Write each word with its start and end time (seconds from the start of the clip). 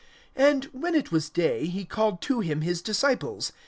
(13)And 0.35 0.63
when 0.73 0.95
it 0.95 1.11
was 1.11 1.29
day, 1.29 1.67
he 1.67 1.85
called 1.85 2.23
to 2.23 2.39
him 2.39 2.61
his 2.61 2.81
disciples. 2.81 3.51